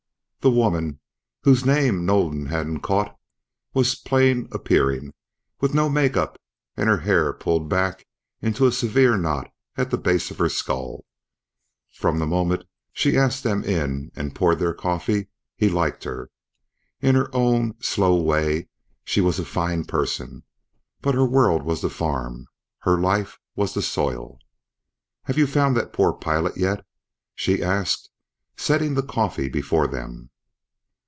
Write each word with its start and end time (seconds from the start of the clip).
The 0.43 0.49
woman, 0.49 0.99
whose 1.43 1.67
name 1.67 2.03
Nolan 2.03 2.47
hadn't 2.47 2.79
caught, 2.79 3.15
was 3.75 3.93
plain 3.93 4.49
appearing, 4.51 5.13
with 5.59 5.75
no 5.75 5.87
makeup 5.87 6.35
and 6.75 6.89
her 6.89 6.97
hair 7.01 7.31
pulled 7.31 7.69
back 7.69 8.07
into 8.41 8.65
a 8.65 8.71
severe 8.71 9.17
knot 9.19 9.53
at 9.77 9.91
the 9.91 9.99
base 9.99 10.31
of 10.31 10.39
her 10.39 10.49
skull. 10.49 11.05
From 11.93 12.17
the 12.17 12.25
moment, 12.25 12.63
she 12.91 13.15
asked 13.15 13.43
them 13.43 13.63
in 13.63 14.09
and 14.15 14.33
poured 14.33 14.57
their 14.57 14.73
coffee, 14.73 15.27
he 15.55 15.69
liked 15.69 16.05
her. 16.05 16.31
In 17.01 17.13
her 17.13 17.29
own, 17.35 17.79
slow 17.79 18.19
way 18.19 18.67
she 19.05 19.21
was 19.21 19.37
a 19.37 19.45
fine 19.45 19.85
person, 19.85 20.41
but 21.03 21.13
her 21.13 21.27
world 21.27 21.61
was 21.61 21.81
the 21.83 21.89
farm, 21.91 22.47
her 22.79 22.97
life 22.97 23.37
was 23.55 23.75
the 23.75 23.83
soil. 23.83 24.39
"Have 25.25 25.37
you 25.37 25.45
found 25.45 25.77
that 25.77 25.93
poor 25.93 26.13
pilot, 26.13 26.57
yet?" 26.57 26.83
She 27.35 27.61
asked, 27.61 28.09
setting 28.57 28.95
the 28.95 29.03
coffee 29.03 29.47
before 29.47 29.87
them. 29.87 30.29